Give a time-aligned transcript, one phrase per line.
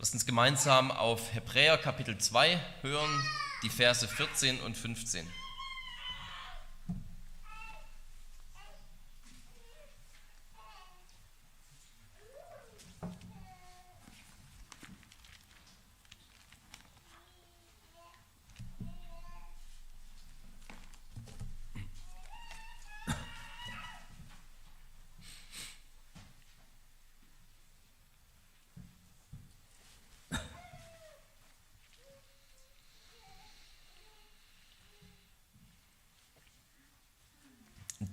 [0.00, 3.24] Lasst uns gemeinsam auf Hebräer Kapitel 2 hören,
[3.64, 5.26] die Verse 14 und 15.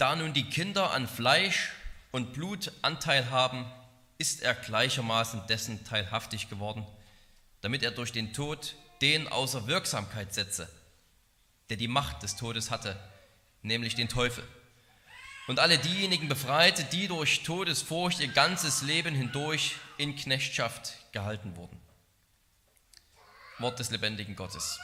[0.06, 1.72] Da nun die Kinder an Fleisch
[2.12, 3.66] und Blut Anteil haben,
[4.20, 6.86] ist er gleichermaßen dessen teilhaftig geworden,
[7.62, 10.70] damit er durch den Tod den außer Wirksamkeit setze,
[11.70, 13.00] der die Macht des Todes hatte,
[13.64, 14.48] nämlich den Teufel.
[15.48, 21.82] Und alle diejenigen befreite, die durch Todesfurcht ihr ganzes Leben hindurch in Knechtschaft gehalten wurden.
[23.58, 24.80] Wort des lebendigen Gottes.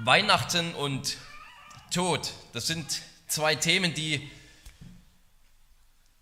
[0.00, 1.16] Weihnachten und
[1.90, 4.30] Tod, das sind zwei Themen, die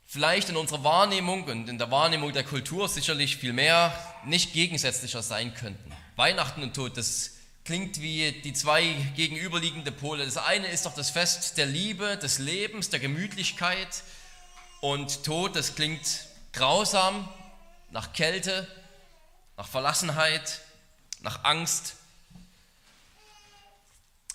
[0.07, 3.93] vielleicht in unserer Wahrnehmung und in der Wahrnehmung der Kultur sicherlich viel mehr
[4.25, 5.93] nicht gegensätzlicher sein könnten.
[6.17, 7.33] Weihnachten und Tod, das
[7.67, 10.25] klingt wie die zwei gegenüberliegende Pole.
[10.25, 14.05] Das eine ist doch das Fest der Liebe, des Lebens, der Gemütlichkeit
[14.81, 16.07] und Tod, das klingt
[16.55, 17.29] grausam,
[17.91, 18.67] nach Kälte,
[19.59, 20.63] nach Verlassenheit,
[21.21, 21.97] nach Angst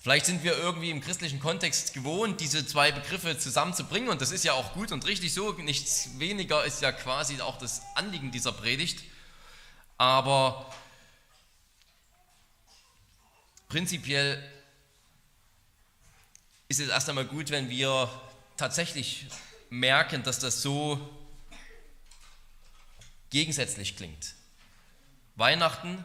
[0.01, 4.43] Vielleicht sind wir irgendwie im christlichen Kontext gewohnt, diese zwei Begriffe zusammenzubringen und das ist
[4.43, 5.53] ja auch gut und richtig so.
[5.53, 9.03] Nichts weniger ist ja quasi auch das Anliegen dieser Predigt.
[9.99, 10.73] Aber
[13.69, 14.43] prinzipiell
[16.67, 18.09] ist es erst einmal gut, wenn wir
[18.57, 19.27] tatsächlich
[19.69, 20.99] merken, dass das so
[23.29, 24.33] gegensätzlich klingt.
[25.35, 26.03] Weihnachten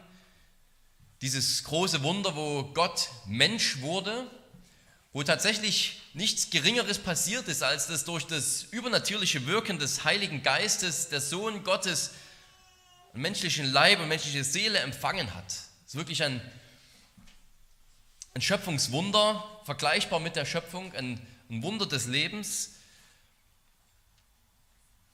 [1.21, 4.29] dieses große Wunder, wo Gott Mensch wurde,
[5.13, 11.09] wo tatsächlich nichts Geringeres passiert ist, als dass durch das übernatürliche Wirken des Heiligen Geistes
[11.09, 12.11] der Sohn Gottes
[13.13, 15.47] einen menschlichen Leib und menschliche Seele empfangen hat.
[15.47, 16.39] Das ist wirklich ein,
[18.35, 21.19] ein Schöpfungswunder, vergleichbar mit der Schöpfung, ein,
[21.49, 22.75] ein Wunder des Lebens.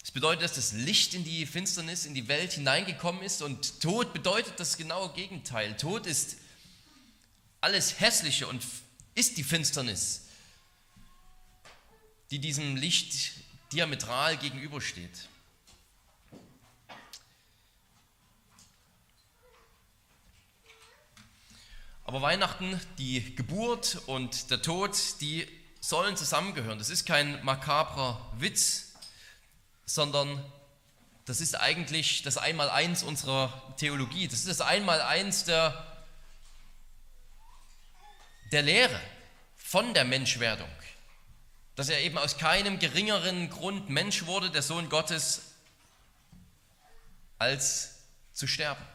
[0.04, 4.12] Es bedeutet, dass das Licht in die Finsternis, in die Welt hineingekommen ist und Tod
[4.12, 5.78] bedeutet das genaue Gegenteil.
[5.78, 6.36] Tod ist
[7.62, 8.62] alles Hässliche und
[9.16, 10.26] ist die Finsternis,
[12.32, 13.32] die diesem Licht
[13.72, 15.30] diametral gegenübersteht.
[22.04, 25.48] Aber Weihnachten, die Geburt und der Tod, die
[25.80, 26.78] sollen zusammengehören.
[26.78, 28.93] Das ist kein makabrer Witz,
[29.86, 30.44] sondern
[31.26, 34.28] das ist eigentlich das Einmaleins unserer Theologie.
[34.28, 35.86] Das ist das Einmaleins der,
[38.52, 39.00] der Lehre
[39.56, 40.70] von der Menschwerdung.
[41.76, 45.42] Dass er eben aus keinem geringeren Grund Mensch wurde, der Sohn Gottes,
[47.40, 47.96] als
[48.34, 48.86] zu sterben.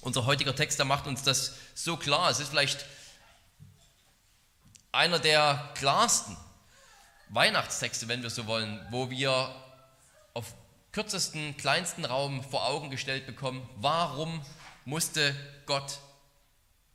[0.00, 2.30] Unser heutiger Text, der macht uns das so klar.
[2.30, 2.86] Es ist vielleicht
[4.90, 6.36] einer der klarsten
[7.30, 9.54] Weihnachtstexte, wenn wir so wollen, wo wir
[10.34, 10.54] auf
[10.92, 14.42] kürzesten, kleinsten Raum vor Augen gestellt bekommen, warum
[14.84, 15.34] musste
[15.66, 15.98] Gott,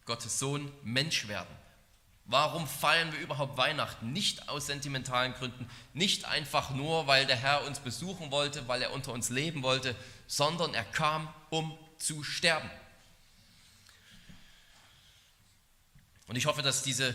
[0.05, 1.55] Gottes Sohn, Mensch werden?
[2.25, 4.13] Warum feiern wir überhaupt Weihnachten?
[4.13, 8.93] Nicht aus sentimentalen Gründen, nicht einfach nur, weil der Herr uns besuchen wollte, weil er
[8.93, 9.95] unter uns leben wollte,
[10.25, 12.69] sondern er kam, um zu sterben.
[16.27, 17.13] Und ich hoffe, dass diese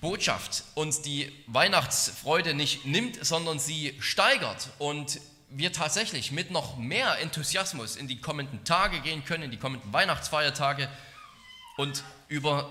[0.00, 7.18] Botschaft uns die Weihnachtsfreude nicht nimmt, sondern sie steigert und wir tatsächlich mit noch mehr
[7.20, 10.88] Enthusiasmus in die kommenden Tage gehen können, in die kommenden Weihnachtsfeiertage
[11.76, 12.70] und über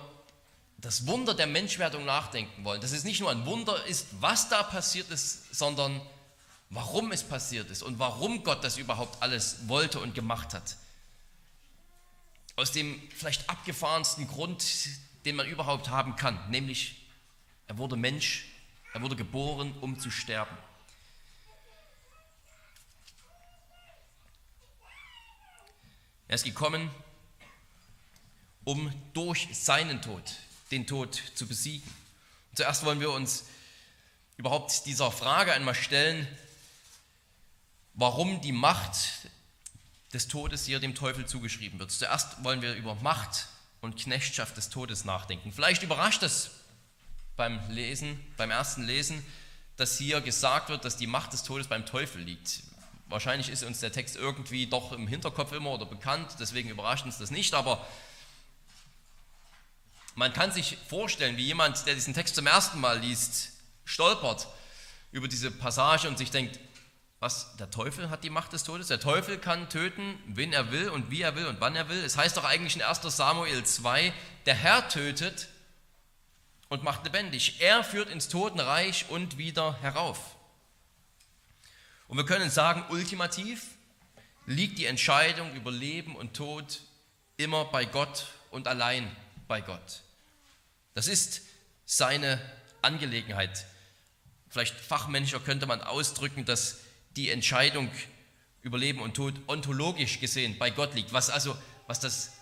[0.78, 2.82] das Wunder der Menschwerdung nachdenken wollen.
[2.82, 6.00] Dass es nicht nur ein Wunder ist, was da passiert ist, sondern
[6.70, 10.78] warum es passiert ist und warum Gott das überhaupt alles wollte und gemacht hat.
[12.56, 14.64] Aus dem vielleicht abgefahrensten Grund,
[15.26, 17.05] den man überhaupt haben kann, nämlich
[17.68, 18.46] er wurde Mensch,
[18.94, 20.56] er wurde geboren, um zu sterben.
[26.28, 26.90] Er ist gekommen,
[28.64, 30.24] um durch seinen Tod
[30.72, 31.88] den Tod zu besiegen.
[32.50, 33.46] Und zuerst wollen wir uns
[34.38, 36.28] überhaupt dieser Frage einmal stellen,
[37.94, 39.30] warum die Macht
[40.14, 41.92] des Todes hier dem Teufel zugeschrieben wird.
[41.92, 43.48] Zuerst wollen wir über Macht
[43.82, 45.52] und Knechtschaft des Todes nachdenken.
[45.52, 46.52] Vielleicht überrascht es
[47.36, 49.26] beim Lesen, beim ersten Lesen,
[49.78, 52.64] dass hier gesagt wird, dass die Macht des Todes beim Teufel liegt.
[53.08, 57.18] Wahrscheinlich ist uns der Text irgendwie doch im Hinterkopf immer oder bekannt, deswegen überrascht uns
[57.18, 57.86] das nicht, aber
[60.16, 63.52] man kann sich vorstellen, wie jemand, der diesen Text zum ersten Mal liest,
[63.84, 64.48] stolpert
[65.12, 66.60] über diese Passage und sich denkt,
[67.20, 68.88] was, der Teufel hat die Macht des Todes?
[68.88, 72.04] Der Teufel kann töten, wen er will und wie er will und wann er will.
[72.04, 74.14] Es heißt doch eigentlich in 1 Samuel 2,
[74.46, 75.48] der Herr tötet
[76.76, 77.62] und macht lebendig.
[77.62, 80.36] Er führt ins Totenreich und wieder herauf.
[82.10, 83.66] Und wir können sagen, ultimativ
[84.46, 86.82] liegt die Entscheidung über Leben und Tod
[87.38, 89.10] immer bei Gott und allein
[89.48, 90.02] bei Gott.
[90.96, 91.44] Das ist
[91.86, 92.42] seine
[92.82, 93.66] Angelegenheit.
[94.50, 96.82] Vielleicht fachmännischer könnte man ausdrücken, dass
[97.16, 97.90] die Entscheidung
[98.64, 101.58] über Leben und Tod ontologisch gesehen bei Gott liegt, was also
[101.88, 102.34] was das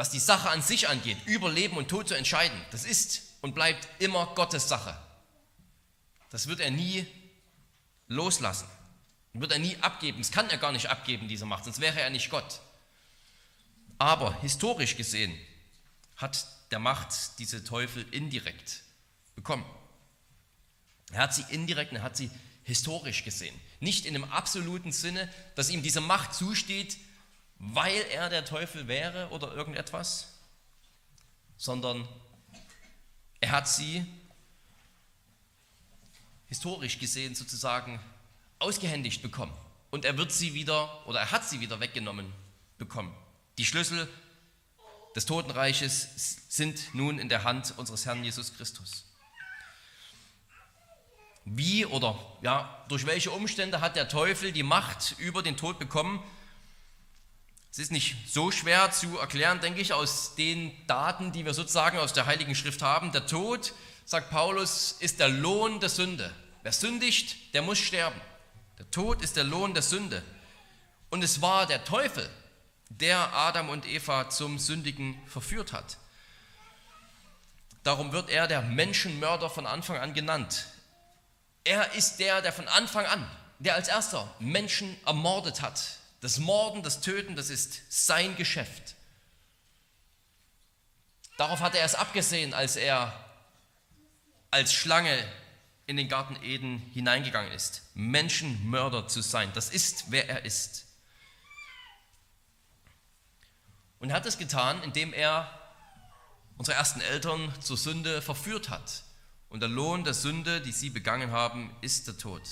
[0.00, 3.54] was die Sache an sich angeht, über Leben und Tod zu entscheiden, das ist und
[3.54, 4.98] bleibt immer Gottes Sache.
[6.30, 7.06] Das wird er nie
[8.08, 8.66] loslassen.
[9.34, 10.16] Wird er nie abgeben.
[10.16, 12.60] Das kann er gar nicht abgeben, diese Macht, sonst wäre er nicht Gott.
[13.98, 15.38] Aber historisch gesehen
[16.16, 18.82] hat der Macht diese Teufel indirekt
[19.36, 19.66] bekommen.
[21.12, 22.30] Er hat sie indirekt, er hat sie
[22.64, 23.54] historisch gesehen.
[23.80, 26.96] Nicht in dem absoluten Sinne, dass ihm diese Macht zusteht,
[27.60, 30.32] weil er der Teufel wäre oder irgendetwas,
[31.58, 32.08] sondern
[33.38, 34.04] er hat sie
[36.46, 38.00] historisch gesehen sozusagen
[38.58, 39.52] ausgehändigt bekommen.
[39.90, 42.32] Und er wird sie wieder, oder er hat sie wieder weggenommen
[42.78, 43.14] bekommen.
[43.58, 44.08] Die Schlüssel
[45.14, 49.04] des Totenreiches sind nun in der Hand unseres Herrn Jesus Christus.
[51.44, 56.22] Wie oder ja, durch welche Umstände hat der Teufel die Macht über den Tod bekommen?
[57.72, 61.98] Es ist nicht so schwer zu erklären, denke ich, aus den Daten, die wir sozusagen
[61.98, 63.12] aus der Heiligen Schrift haben.
[63.12, 63.74] Der Tod,
[64.04, 66.34] sagt Paulus, ist der Lohn der Sünde.
[66.62, 68.20] Wer sündigt, der muss sterben.
[68.78, 70.22] Der Tod ist der Lohn der Sünde.
[71.10, 72.28] Und es war der Teufel,
[72.88, 75.96] der Adam und Eva zum Sündigen verführt hat.
[77.84, 80.66] Darum wird er der Menschenmörder von Anfang an genannt.
[81.62, 83.30] Er ist der, der von Anfang an,
[83.60, 88.94] der als erster Menschen ermordet hat, das Morden, das Töten, das ist sein Geschäft.
[91.38, 93.12] Darauf hat er es abgesehen, als er
[94.50, 95.26] als Schlange
[95.86, 97.82] in den Garten Eden hineingegangen ist.
[97.94, 100.86] Menschenmörder zu sein, das ist, wer er ist.
[103.98, 105.50] Und er hat es getan, indem er
[106.56, 109.02] unsere ersten Eltern zur Sünde verführt hat.
[109.48, 112.42] Und der Lohn der Sünde, die sie begangen haben, ist der Tod.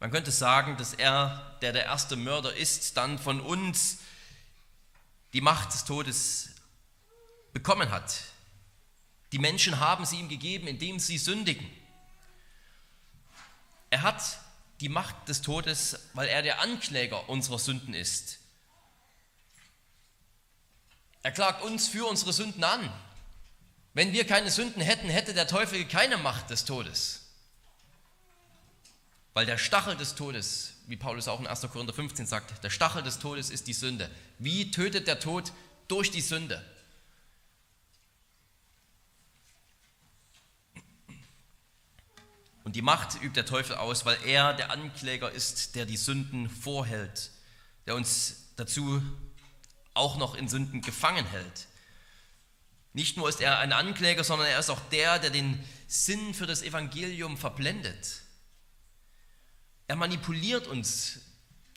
[0.00, 3.98] Man könnte sagen, dass er, der der erste Mörder ist, dann von uns
[5.32, 6.50] die Macht des Todes
[7.52, 8.22] bekommen hat.
[9.32, 11.68] Die Menschen haben sie ihm gegeben, indem sie sündigen.
[13.90, 14.22] Er hat
[14.80, 18.38] die Macht des Todes, weil er der Ankläger unserer Sünden ist.
[21.22, 22.92] Er klagt uns für unsere Sünden an.
[23.92, 27.17] Wenn wir keine Sünden hätten, hätte der Teufel keine Macht des Todes.
[29.38, 31.60] Weil der Stachel des Todes, wie Paulus auch in 1.
[31.70, 34.10] Korinther 15 sagt, der Stachel des Todes ist die Sünde.
[34.40, 35.52] Wie tötet der Tod?
[35.86, 36.60] Durch die Sünde.
[42.64, 46.50] Und die Macht übt der Teufel aus, weil er der Ankläger ist, der die Sünden
[46.50, 47.30] vorhält,
[47.86, 49.00] der uns dazu
[49.94, 51.68] auch noch in Sünden gefangen hält.
[52.92, 56.46] Nicht nur ist er ein Ankläger, sondern er ist auch der, der den Sinn für
[56.46, 58.22] das Evangelium verblendet.
[59.88, 61.18] Er manipuliert uns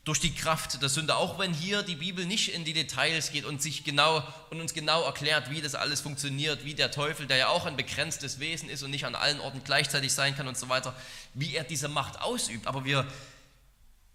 [0.03, 3.45] durch die Kraft der Sünde, auch wenn hier die Bibel nicht in die Details geht
[3.45, 7.37] und, sich genau, und uns genau erklärt, wie das alles funktioniert, wie der Teufel, der
[7.37, 10.57] ja auch ein begrenztes Wesen ist und nicht an allen Orten gleichzeitig sein kann und
[10.57, 10.95] so weiter,
[11.35, 12.65] wie er diese Macht ausübt.
[12.65, 13.07] Aber wir,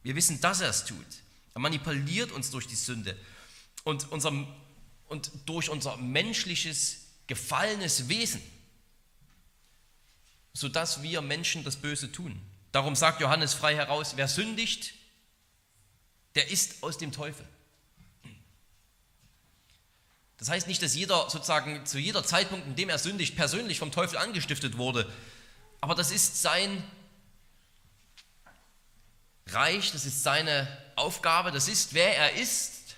[0.03, 1.07] wir wissen, dass er es tut.
[1.55, 3.17] Er manipuliert uns durch die Sünde
[3.85, 4.33] und, unser,
[5.09, 8.43] und durch unser menschliches, gefallenes Wesen,
[10.53, 12.39] sodass wir Menschen das Böse tun.
[12.77, 14.93] Darum sagt Johannes frei heraus, wer sündigt,
[16.35, 17.49] der ist aus dem Teufel.
[20.37, 23.93] Das heißt nicht, dass jeder sozusagen zu jeder Zeitpunkt, in dem er sündigt, persönlich vom
[23.93, 25.11] Teufel angestiftet wurde.
[25.81, 26.85] Aber das ist sein
[29.47, 32.97] Reich, das ist seine Aufgabe, das ist, wer er ist,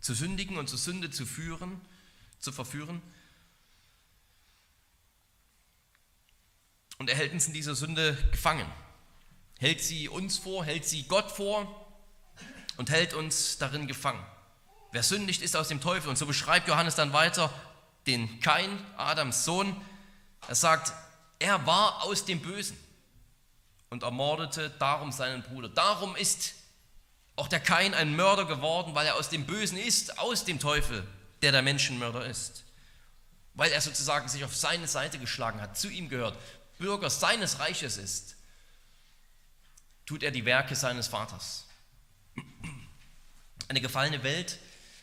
[0.00, 1.80] zu sündigen und zur Sünde zu führen,
[2.38, 3.02] zu verführen.
[6.98, 8.66] Und er hält uns in dieser Sünde gefangen.
[9.58, 11.86] Hält sie uns vor, hält sie Gott vor
[12.76, 14.24] und hält uns darin gefangen.
[14.92, 16.08] Wer sündigt, ist aus dem Teufel.
[16.08, 17.52] Und so beschreibt Johannes dann weiter
[18.06, 19.76] den Kain, Adams Sohn.
[20.48, 20.92] Er sagt,
[21.38, 22.76] er war aus dem Bösen
[23.90, 25.68] und ermordete darum seinen Bruder.
[25.68, 26.54] Darum ist
[27.36, 31.06] auch der Kain ein Mörder geworden, weil er aus dem Bösen ist, aus dem Teufel,
[31.42, 32.64] der der Menschenmörder ist.
[33.54, 36.36] Weil er sozusagen sich auf seine Seite geschlagen hat, zu ihm gehört,
[36.78, 38.36] Bürger seines Reiches ist,
[40.06, 41.66] tut er die Werke seines Vaters.
[43.68, 44.58] Eine gefallene Welt,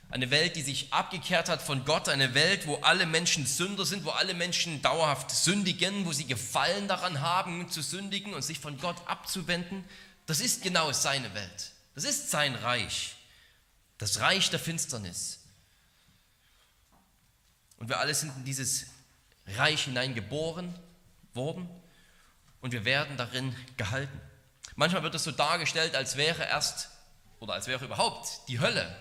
[0.10, 4.06] eine Welt, die sich abgekehrt hat von Gott, eine Welt, wo alle Menschen Sünder sind,
[4.06, 8.78] wo alle Menschen dauerhaft sündigen, wo sie Gefallen daran haben zu sündigen und sich von
[8.80, 9.84] Gott abzuwenden,
[10.26, 11.72] das ist genau seine Welt.
[11.94, 13.16] Das ist sein Reich,
[13.98, 15.40] das Reich der Finsternis.
[17.78, 18.88] Und wir alle sind in dieses
[19.48, 20.74] Reich hineingeboren
[21.36, 21.70] worden
[22.62, 24.20] und wir werden darin gehalten.
[24.76, 26.90] Manchmal wird es so dargestellt, als wäre erst
[27.40, 28.96] oder als wäre überhaupt die Hölle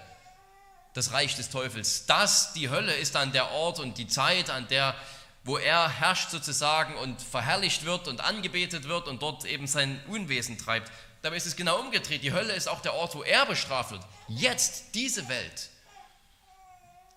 [0.95, 2.07] das Reich des Teufels.
[2.07, 4.95] Das, die Hölle, ist dann der Ort und die Zeit, an der,
[5.43, 10.57] wo er herrscht sozusagen und verherrlicht wird und angebetet wird und dort eben sein Unwesen
[10.57, 10.91] treibt.
[11.23, 12.23] Dabei ist es genau umgedreht.
[12.23, 14.03] Die Hölle ist auch der Ort, wo er bestraft wird.
[14.29, 15.71] Jetzt diese Welt,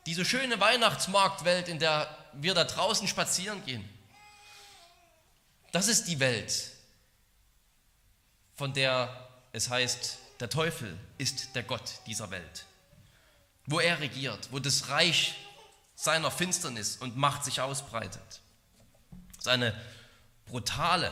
[0.05, 3.87] diese schöne Weihnachtsmarktwelt, in der wir da draußen spazieren gehen,
[5.71, 6.71] das ist die Welt,
[8.55, 12.67] von der es heißt, der Teufel ist der Gott dieser Welt
[13.67, 15.35] wo er regiert, wo das Reich
[15.95, 18.41] seiner Finsternis und Macht sich ausbreitet.
[19.35, 19.79] Das ist eine
[20.45, 21.11] brutale,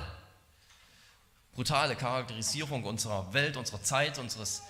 [1.54, 4.64] brutale Charakterisierung unserer Welt, unserer Zeit, unseres,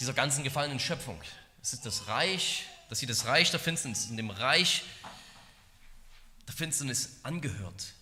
[0.00, 1.20] dieser ganzen gefallenen Schöpfung.
[1.62, 4.84] Es ist das Reich, dass sie das Reich der Finsternis, in dem Reich
[6.46, 7.92] der Finsternis angehört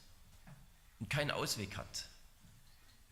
[1.05, 2.07] und keinen Ausweg hat.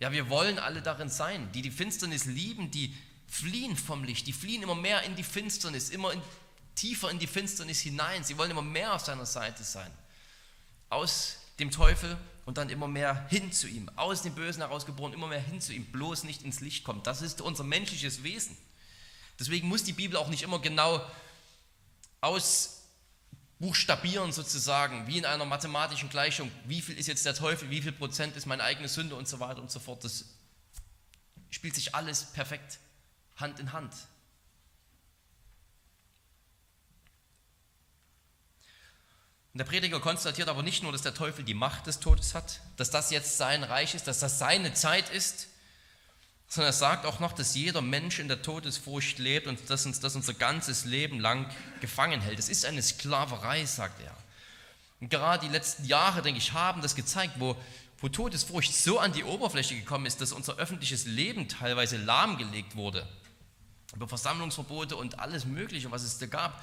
[0.01, 2.97] Ja, wir wollen alle darin sein, die die Finsternis lieben, die
[3.27, 6.23] fliehen vom Licht, die fliehen immer mehr in die Finsternis, immer in,
[6.75, 8.25] tiefer in die Finsternis hinein.
[8.25, 9.91] Sie wollen immer mehr auf seiner Seite sein.
[10.89, 13.91] Aus dem Teufel und dann immer mehr hin zu ihm.
[13.97, 15.85] Aus dem Bösen herausgeboren, immer mehr hin zu ihm.
[15.85, 17.07] Bloß nicht ins Licht kommt.
[17.07, 18.57] Das ist unser menschliches Wesen.
[19.39, 21.07] Deswegen muss die Bibel auch nicht immer genau
[23.63, 26.51] ausbuchstabieren, sozusagen, wie in einer mathematischen Gleichung.
[26.65, 29.39] Wie viel ist jetzt der Teufel, wie viel Prozent ist meine eigene Sünde und so
[29.39, 30.03] weiter und so fort.
[30.03, 30.25] Das
[31.51, 32.81] spielt sich alles perfekt
[33.37, 33.95] Hand in Hand.
[39.53, 42.61] Und der Prediger konstatiert aber nicht nur, dass der Teufel die Macht des Todes hat,
[42.79, 45.47] dass das jetzt sein Reich ist, dass das seine Zeit ist,
[46.53, 50.01] sondern er sagt auch noch, dass jeder Mensch in der Todesfurcht lebt und dass uns
[50.01, 52.39] das unser ganzes Leben lang gefangen hält.
[52.39, 54.15] Es ist eine Sklaverei, sagt er.
[55.01, 57.57] Und gerade die letzten Jahre, denke ich, haben das gezeigt, wo,
[58.03, 63.09] wo Todesfurcht so an die Oberfläche gekommen ist, dass unser öffentliches Leben teilweise lahmgelegt wurde
[63.95, 66.63] über Versammlungsverbote und alles Mögliche, was es da gab.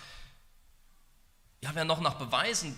[1.63, 2.77] Ja, wer noch nach Beweisen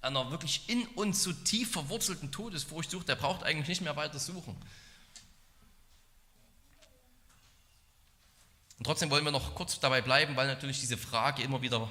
[0.00, 4.18] einer wirklich in uns so tief verwurzelten Todesfurcht sucht, der braucht eigentlich nicht mehr weiter
[4.18, 4.56] suchen.
[8.78, 11.90] Und trotzdem wollen wir noch kurz dabei bleiben, weil natürlich diese Frage immer wieder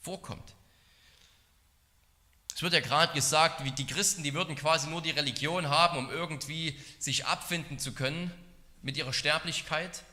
[0.00, 0.54] vorkommt.
[2.54, 5.98] Es wird ja gerade gesagt, wie die Christen, die würden quasi nur die Religion haben,
[5.98, 8.32] um irgendwie sich abfinden zu können
[8.80, 10.04] mit ihrer Sterblichkeit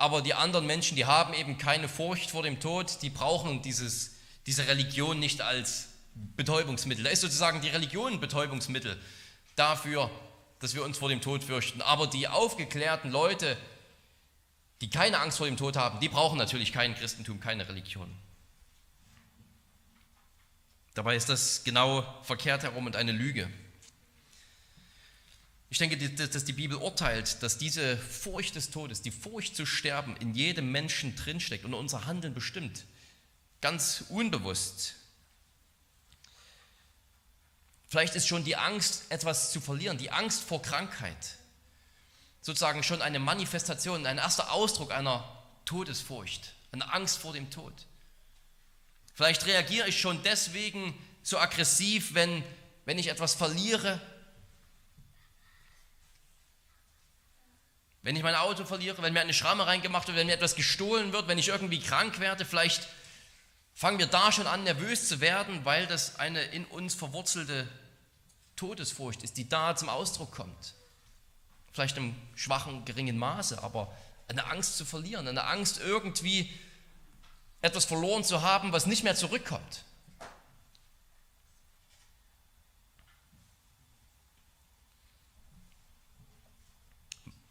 [0.00, 4.14] aber die anderen Menschen, die haben eben keine Furcht vor dem Tod, die brauchen dieses,
[4.46, 7.04] diese Religion nicht als Betäubungsmittel.
[7.04, 8.98] Da ist sozusagen die Religion ein Betäubungsmittel
[9.56, 10.10] dafür,
[10.58, 11.82] dass wir uns vor dem Tod fürchten.
[11.82, 13.58] Aber die aufgeklärten Leute,
[14.80, 18.10] die keine Angst vor dem Tod haben, die brauchen natürlich kein Christentum, keine Religion.
[20.94, 23.48] Dabei ist das genau verkehrt herum und eine Lüge.
[25.68, 30.16] Ich denke, dass die Bibel urteilt, dass diese Furcht des Todes, die Furcht zu sterben,
[30.16, 32.84] in jedem Menschen drinsteckt und unser Handeln bestimmt.
[33.60, 34.96] Ganz unbewusst.
[37.86, 41.36] Vielleicht ist schon die Angst, etwas zu verlieren, die Angst vor Krankheit,
[42.40, 45.24] sozusagen schon eine Manifestation, ein erster Ausdruck einer
[45.64, 47.72] Todesfurcht, eine Angst vor dem Tod.
[49.14, 52.42] Vielleicht reagiere ich schon deswegen so aggressiv, wenn,
[52.84, 54.00] wenn ich etwas verliere,
[58.02, 61.12] Wenn ich mein Auto verliere, wenn mir eine Schramme reingemacht wird, wenn mir etwas gestohlen
[61.12, 62.88] wird, wenn ich irgendwie krank werde, vielleicht
[63.74, 67.68] fangen wir da schon an, nervös zu werden, weil das eine in uns verwurzelte
[68.56, 70.74] Todesfurcht ist, die da zum Ausdruck kommt.
[71.72, 73.92] Vielleicht im schwachen, geringen Maße, aber
[74.28, 76.50] eine Angst zu verlieren, eine Angst irgendwie
[77.62, 79.84] etwas verloren zu haben, was nicht mehr zurückkommt.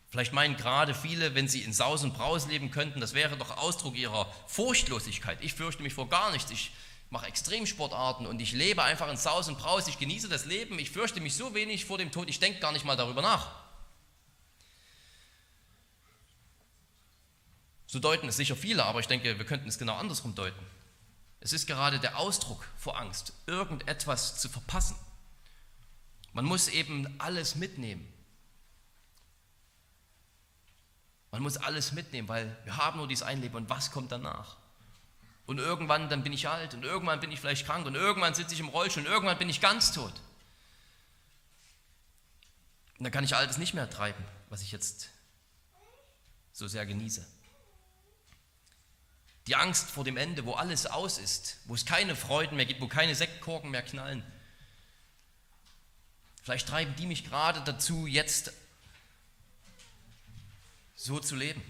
[0.10, 3.58] Vielleicht meinen gerade viele, wenn sie in Saus und Braus leben könnten, das wäre doch
[3.58, 5.38] Ausdruck ihrer Furchtlosigkeit.
[5.42, 6.50] Ich fürchte mich vor gar nichts.
[6.50, 6.72] Ich
[7.12, 10.92] mache Extremsportarten und ich lebe einfach in Saus und Braus, ich genieße das Leben, ich
[10.92, 13.69] fürchte mich so wenig vor dem Tod, ich denke gar nicht mal darüber nach.
[17.92, 20.64] So deuten es sicher viele, aber ich denke, wir könnten es genau andersrum deuten.
[21.40, 24.96] Es ist gerade der Ausdruck vor Angst, irgendetwas zu verpassen.
[26.34, 28.08] Man muss eben alles mitnehmen.
[31.32, 34.58] Man muss alles mitnehmen, weil wir haben nur dieses ein Leben und was kommt danach?
[35.48, 38.54] Und irgendwann, dann bin ich alt und irgendwann bin ich vielleicht krank und irgendwann sitze
[38.54, 40.14] ich im Rollstuhl und irgendwann bin ich ganz tot.
[43.00, 45.10] Und dann kann ich all das nicht mehr treiben, was ich jetzt
[46.54, 47.39] so sehr genieße.
[49.50, 52.82] Die Angst vor dem Ende, wo alles aus ist, wo es keine Freuden mehr gibt,
[52.82, 54.24] wo keine Sektkorken mehr knallen.
[56.44, 58.54] Vielleicht treiben die mich gerade dazu, jetzt
[60.96, 61.64] so zu leben.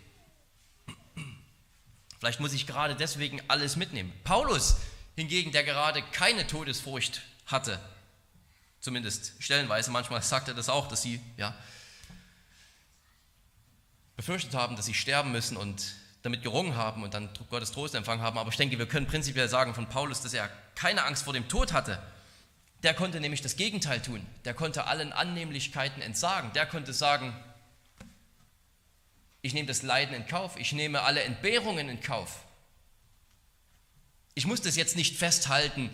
[2.19, 4.11] Vielleicht muss ich gerade deswegen alles mitnehmen.
[4.25, 4.75] Paulus
[5.15, 7.79] hingegen, der gerade keine Todesfurcht hatte,
[8.81, 11.55] zumindest stellenweise, manchmal sagt er das auch, dass sie ja,
[14.17, 18.21] befürchtet haben, dass sie sterben müssen und damit gerungen haben und dann Gottes Trost empfangen
[18.21, 18.37] haben.
[18.37, 21.47] Aber ich denke, wir können prinzipiell sagen von Paulus, dass er keine Angst vor dem
[21.47, 22.01] Tod hatte.
[22.83, 24.25] Der konnte nämlich das Gegenteil tun.
[24.45, 26.51] Der konnte allen Annehmlichkeiten entsagen.
[26.53, 27.33] Der konnte sagen,
[29.41, 32.43] ich nehme das Leiden in Kauf, ich nehme alle Entbehrungen in Kauf.
[34.35, 35.89] Ich muss das jetzt nicht festhalten,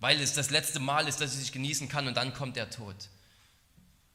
[0.00, 2.70] weil es das letzte Mal ist, dass ich es genießen kann und dann kommt der
[2.70, 2.96] Tod.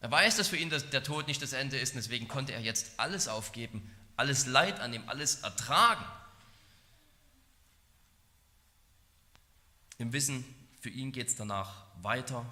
[0.01, 2.62] Er weiß, dass für ihn der Tod nicht das Ende ist und deswegen konnte er
[2.62, 6.04] jetzt alles aufgeben, alles Leid annehmen, alles ertragen.
[9.98, 10.44] Im Wissen,
[10.82, 12.46] für ihn geht es danach weiter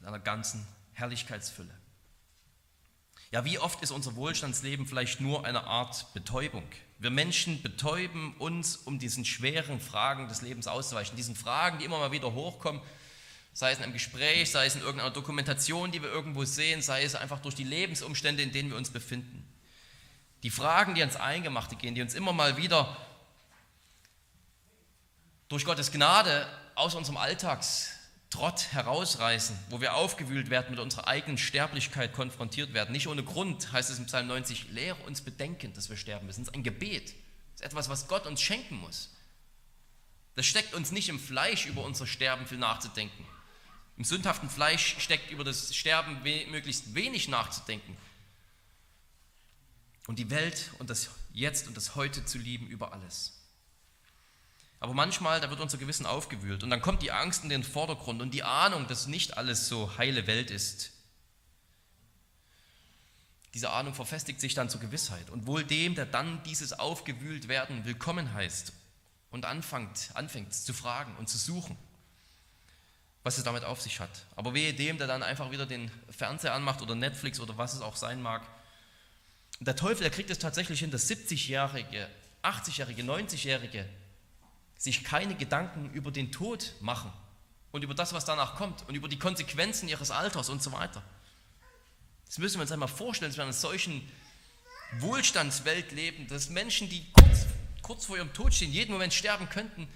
[0.00, 1.74] in einer ganzen Herrlichkeitsfülle.
[3.32, 6.64] Ja, wie oft ist unser Wohlstandsleben vielleicht nur eine Art Betäubung?
[6.98, 11.98] Wir Menschen betäuben uns, um diesen schweren Fragen des Lebens auszuweichen, diesen Fragen, die immer
[11.98, 12.80] mal wieder hochkommen,
[13.52, 17.02] sei es in einem Gespräch, sei es in irgendeiner Dokumentation, die wir irgendwo sehen, sei
[17.02, 19.49] es einfach durch die Lebensumstände, in denen wir uns befinden.
[20.42, 22.96] Die Fragen, die ans Eingemachte gehen, die uns immer mal wieder
[25.48, 27.90] durch Gottes Gnade aus unserem Alltags
[28.30, 32.92] Trott herausreißen, wo wir aufgewühlt werden, mit unserer eigenen Sterblichkeit konfrontiert werden.
[32.92, 36.42] Nicht ohne Grund heißt es im Psalm 90, lehre uns bedenken, dass wir sterben müssen.
[36.42, 37.06] Das ist ein Gebet.
[37.06, 39.10] Das ist etwas, was Gott uns schenken muss.
[40.36, 43.26] Das steckt uns nicht im Fleisch, über unser Sterben viel nachzudenken.
[43.98, 47.96] Im sündhaften Fleisch steckt über das Sterben we möglichst wenig nachzudenken.
[50.06, 53.40] Und die Welt und das Jetzt und das Heute zu lieben über alles.
[54.80, 58.22] Aber manchmal, da wird unser Gewissen aufgewühlt und dann kommt die Angst in den Vordergrund
[58.22, 60.92] und die Ahnung, dass nicht alles so heile Welt ist.
[63.52, 67.84] Diese Ahnung verfestigt sich dann zur Gewissheit und wohl dem, der dann dieses aufgewühlt werden
[67.84, 68.72] willkommen heißt
[69.30, 71.76] und anfängt, anfängt zu fragen und zu suchen,
[73.22, 74.24] was es damit auf sich hat.
[74.34, 77.82] Aber wehe dem, der dann einfach wieder den Fernseher anmacht oder Netflix oder was es
[77.82, 78.46] auch sein mag.
[79.60, 82.08] Und der Teufel, der kriegt es tatsächlich hin, dass 70-Jährige,
[82.42, 83.86] 80-Jährige, 90-Jährige
[84.78, 87.12] sich keine Gedanken über den Tod machen
[87.70, 91.02] und über das, was danach kommt und über die Konsequenzen ihres Alters und so weiter.
[92.24, 94.08] Das müssen wir uns einmal vorstellen, dass wir in einer solchen
[94.98, 97.46] Wohlstandswelt leben, dass Menschen, die kurz,
[97.82, 99.86] kurz vor ihrem Tod stehen, jeden Moment sterben könnten,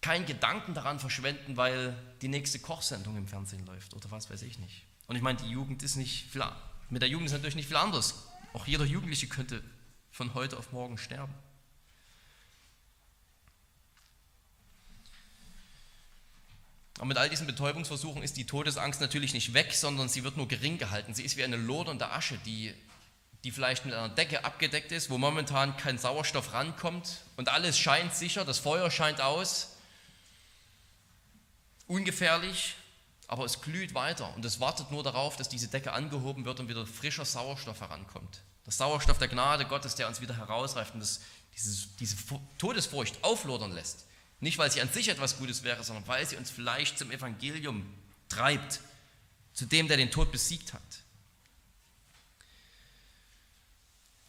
[0.00, 4.60] keinen Gedanken daran verschwenden, weil die nächste Kochsendung im Fernsehen läuft oder was weiß ich
[4.60, 4.84] nicht.
[5.08, 6.44] Und ich meine, die Jugend ist nicht viel,
[6.90, 8.14] mit der Jugend ist natürlich nicht viel anders.
[8.52, 9.62] Auch jeder Jugendliche könnte
[10.10, 11.34] von heute auf morgen sterben.
[16.98, 20.48] Und mit all diesen Betäubungsversuchen ist die Todesangst natürlich nicht weg, sondern sie wird nur
[20.48, 21.14] gering gehalten.
[21.14, 22.74] Sie ist wie eine lodernde Asche, die,
[23.44, 28.14] die vielleicht mit einer Decke abgedeckt ist, wo momentan kein Sauerstoff rankommt und alles scheint
[28.14, 29.76] sicher, das Feuer scheint aus,
[31.86, 32.74] ungefährlich,
[33.28, 36.68] aber es glüht weiter und es wartet nur darauf, dass diese Decke angehoben wird und
[36.68, 38.42] wieder frischer Sauerstoff herankommt.
[38.64, 41.20] Der Sauerstoff der Gnade Gottes, der uns wieder herausreift und das,
[41.54, 42.16] dieses, diese
[42.56, 44.06] Todesfurcht auflodern lässt.
[44.40, 47.86] Nicht, weil sie an sich etwas Gutes wäre, sondern weil sie uns vielleicht zum Evangelium
[48.28, 48.80] treibt,
[49.52, 50.82] zu dem, der den Tod besiegt hat.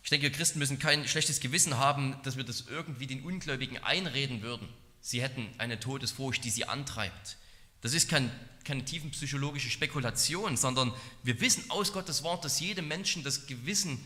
[0.03, 3.77] Ich denke, wir Christen müssen kein schlechtes Gewissen haben, dass wir das irgendwie den Ungläubigen
[3.77, 4.67] einreden würden.
[5.01, 7.38] Sie hätten eine Todesfurcht, die sie antreibt.
[7.81, 8.31] Das ist kein,
[8.69, 13.99] keine tiefenpsychologische Spekulation, sondern wir wissen aus Gottes Wort, dass jedem Menschen das Gewissen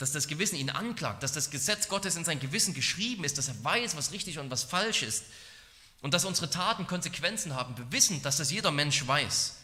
[0.00, 3.46] dass das Gewissen ihn anklagt, dass das Gesetz Gottes in sein Gewissen geschrieben ist, dass
[3.46, 5.24] er weiß, was richtig und was falsch ist
[6.02, 7.78] und dass unsere Taten Konsequenzen haben.
[7.78, 9.54] Wir wissen, dass das jeder Mensch weiß.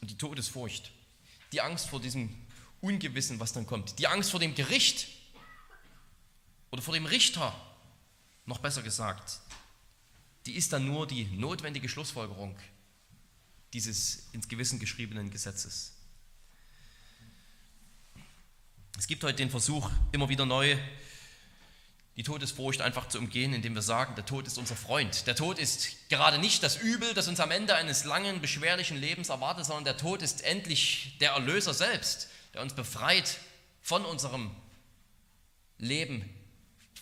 [0.00, 0.92] Und die Todesfurcht,
[1.50, 2.32] die Angst vor diesem
[2.80, 3.98] Ungewissen, was dann kommt.
[3.98, 5.08] Die Angst vor dem Gericht
[6.70, 7.52] oder vor dem Richter,
[8.48, 9.40] noch besser gesagt,
[10.46, 12.58] die ist dann nur die notwendige Schlussfolgerung
[13.74, 15.92] dieses ins Gewissen geschriebenen Gesetzes.
[18.98, 20.76] Es gibt heute den Versuch, immer wieder neu
[22.16, 25.28] die Todesfurcht einfach zu umgehen, indem wir sagen, der Tod ist unser Freund.
[25.28, 29.28] Der Tod ist gerade nicht das Übel, das uns am Ende eines langen, beschwerlichen Lebens
[29.28, 33.38] erwartet, sondern der Tod ist endlich der Erlöser selbst, der uns befreit
[33.82, 34.50] von unserem
[35.76, 36.28] Leben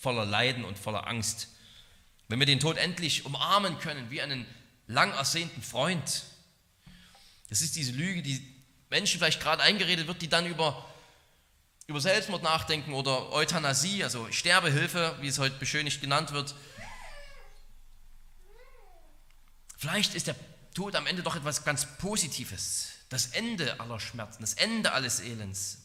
[0.01, 1.49] voller Leiden und voller Angst.
[2.29, 4.47] Wenn wir den Tod endlich umarmen können wie einen
[4.87, 6.25] lang ersehnten Freund.
[7.49, 8.43] Das ist diese Lüge, die
[8.91, 10.87] Menschen vielleicht gerade eingeredet wird, die dann über
[11.87, 16.55] über Selbstmord nachdenken oder Euthanasie, also Sterbehilfe, wie es heute beschönigt genannt wird.
[19.77, 20.35] Vielleicht ist der
[20.75, 25.79] Tod am Ende doch etwas ganz Positives, das Ende aller Schmerzen, das Ende alles Elends.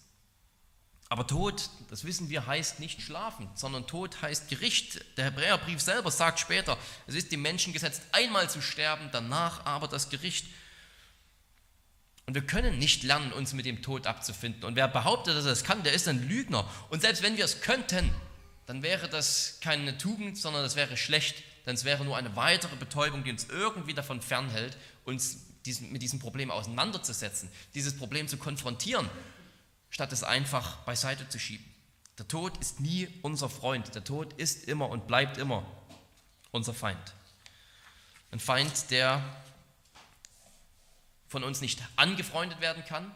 [1.12, 5.04] Aber Tod, das wissen wir, heißt nicht schlafen, sondern Tod heißt Gericht.
[5.18, 9.90] Der Hebräerbrief selber sagt später, es ist dem Menschen gesetzt, einmal zu sterben, danach aber
[9.90, 10.46] das Gericht.
[12.28, 14.64] Und wir können nicht lernen, uns mit dem Tod abzufinden.
[14.64, 16.66] Und wer behauptet, dass er es kann, der ist ein Lügner.
[16.90, 18.10] Und selbst wenn wir es könnten,
[18.66, 22.78] dann wäre das keine Tugend, sondern das wäre schlecht, denn es wäre nur eine weitere
[22.78, 25.40] Betäubung, die uns irgendwie davon fernhält, uns
[25.82, 29.10] mit diesem Problem auseinanderzusetzen, dieses Problem zu konfrontieren,
[29.92, 31.66] statt es einfach beiseite zu schieben.
[32.18, 33.94] Der Tod ist nie unser Freund.
[33.94, 35.66] Der Tod ist immer und bleibt immer
[36.52, 37.14] unser Feind.
[38.32, 39.24] Ein Feind, der
[41.28, 43.12] von uns nicht angefreundet werden kann,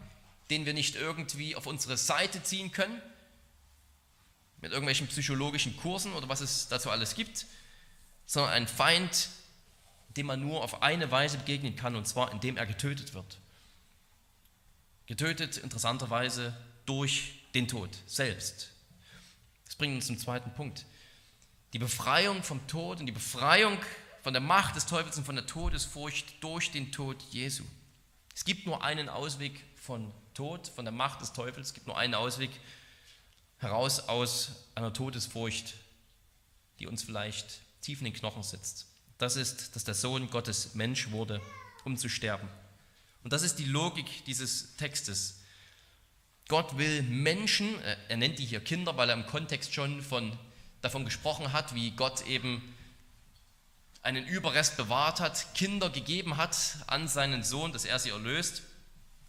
[0.49, 3.01] den wir nicht irgendwie auf unsere Seite ziehen können,
[4.61, 7.45] mit irgendwelchen psychologischen Kursen oder was es dazu alles gibt,
[8.25, 9.29] sondern ein Feind,
[10.17, 13.39] dem man nur auf eine Weise begegnen kann, und zwar indem er getötet wird.
[15.07, 18.71] Getötet interessanterweise durch den Tod selbst.
[19.65, 20.85] Das bringt uns zum zweiten Punkt.
[21.73, 23.77] Die Befreiung vom Tod und die Befreiung
[24.23, 27.63] von der Macht des Teufels und von der Todesfurcht durch den Tod Jesu.
[28.33, 31.67] Es gibt nur einen Ausweg von Tod, von der Macht des Teufels.
[31.67, 32.49] Es gibt nur einen Ausweg
[33.57, 35.75] heraus aus einer Todesfurcht,
[36.79, 38.87] die uns vielleicht tief in den Knochen sitzt.
[39.17, 41.41] Das ist, dass der Sohn Gottes Mensch wurde,
[41.83, 42.49] um zu sterben.
[43.25, 45.39] Und das ist die Logik dieses Textes.
[46.47, 50.37] Gott will Menschen, äh, er nennt die hier Kinder, weil er im Kontext schon von,
[50.81, 52.61] davon gesprochen hat, wie Gott eben
[54.03, 58.61] einen Überrest bewahrt hat, Kinder gegeben hat an seinen Sohn, dass er sie erlöst.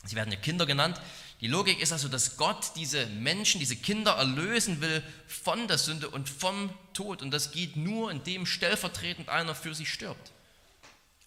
[0.04, 1.00] Sie werden ja Kinder genannt.
[1.40, 6.10] Die Logik ist also, dass Gott diese Menschen, diese Kinder erlösen will von der Sünde
[6.10, 7.22] und vom Tod.
[7.22, 10.32] Und das geht nur, indem stellvertretend einer für sie stirbt.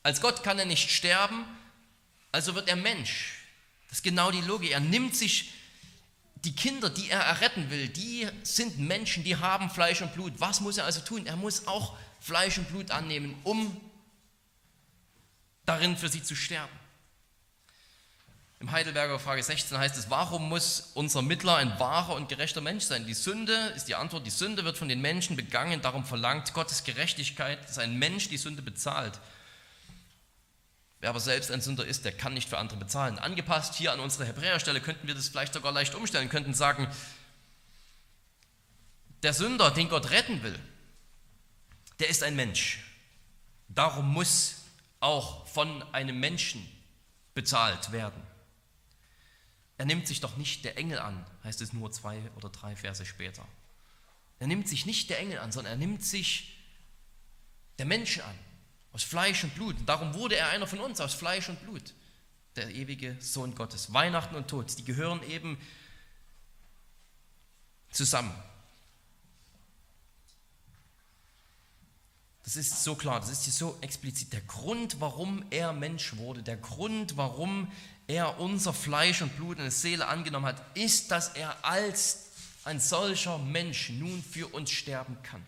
[0.04, 1.46] Als Gott kann er nicht sterben,
[2.32, 3.46] also wird er Mensch.
[3.88, 4.72] Das ist genau die Logik.
[4.72, 5.52] Er nimmt sich
[6.44, 10.34] die Kinder, die er erretten will, die sind Menschen, die haben Fleisch und Blut.
[10.38, 11.26] Was muss er also tun?
[11.26, 13.80] Er muss auch Fleisch und Blut annehmen, um
[15.66, 16.80] darin für sie zu sterben.
[18.62, 22.84] Im Heidelberger Frage 16 heißt es, warum muss unser Mittler ein wahrer und gerechter Mensch
[22.84, 23.08] sein?
[23.08, 26.84] Die Sünde ist die Antwort, die Sünde wird von den Menschen begangen, darum verlangt Gottes
[26.84, 29.20] Gerechtigkeit, dass ein Mensch die Sünde bezahlt.
[31.00, 33.20] Wer aber selbst ein Sünder ist, der kann nicht für andere bezahlen.
[33.20, 36.88] Angepasst hier an unsere Hebräerstelle könnten wir das vielleicht sogar leicht umstellen, könnten sagen,
[39.24, 40.58] der Sünder, den Gott retten will,
[42.00, 42.84] der ist ein Mensch.
[43.70, 44.56] Darum muss
[45.00, 46.68] auch von einem Menschen
[47.34, 48.22] bezahlt werden.
[49.78, 53.06] Er nimmt sich doch nicht der Engel an, heißt es nur zwei oder drei Verse
[53.06, 53.46] später.
[54.40, 56.58] Er nimmt sich nicht der Engel an, sondern er nimmt sich
[57.78, 58.36] der Menschen an,
[58.92, 59.76] aus Fleisch und Blut.
[59.86, 61.94] Darum wurde er einer von uns, aus Fleisch und Blut,
[62.56, 63.94] der ewige Sohn Gottes.
[63.94, 65.58] Weihnachten und Tod, die gehören eben
[67.92, 68.34] zusammen.
[72.44, 74.34] Das ist so klar, das ist hier so explizit.
[74.34, 77.72] Der Grund, warum er Mensch wurde, der Grund, warum
[78.08, 82.32] er unser Fleisch und Blut und Seele angenommen hat, ist, dass er als
[82.64, 85.46] ein solcher Mensch nun für uns sterben kann.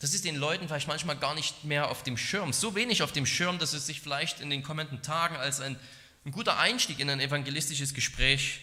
[0.00, 3.12] Das ist den Leuten vielleicht manchmal gar nicht mehr auf dem Schirm, so wenig auf
[3.12, 5.78] dem Schirm, dass es sich vielleicht in den kommenden Tagen als ein,
[6.24, 8.60] ein guter Einstieg in ein evangelistisches Gespräch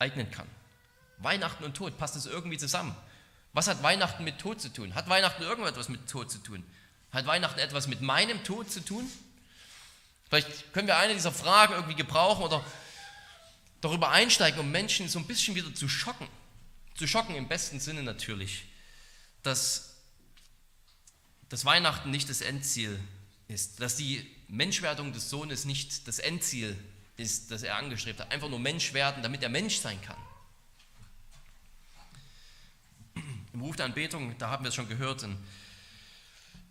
[0.00, 0.48] eignen kann.
[1.18, 2.94] Weihnachten und Tod, passt das irgendwie zusammen?
[3.52, 4.94] Was hat Weihnachten mit Tod zu tun?
[4.94, 6.64] Hat Weihnachten irgendetwas mit Tod zu tun?
[7.12, 9.10] Hat Weihnachten etwas mit meinem Tod zu tun?
[10.28, 12.64] Vielleicht können wir eine dieser Fragen irgendwie gebrauchen oder
[13.80, 16.28] darüber einsteigen, um Menschen so ein bisschen wieder zu schocken.
[16.96, 18.64] Zu schocken im besten Sinne natürlich,
[19.46, 19.96] dass,
[21.48, 22.98] dass Weihnachten nicht das Endziel
[23.48, 26.76] ist, dass die Menschwerdung des Sohnes nicht das Endziel
[27.16, 28.30] ist, das er angestrebt hat.
[28.32, 30.16] Einfach nur Mensch werden, damit er Mensch sein kann.
[33.52, 35.26] Im Ruf der Anbetung, da haben wir es schon gehört,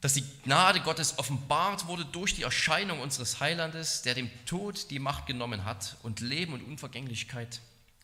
[0.02, 5.00] dass die Gnade Gottes offenbart wurde durch die Erscheinung unseres Heilandes, der dem Tod die
[5.00, 7.60] Macht genommen hat und Leben und Unvergänglichkeit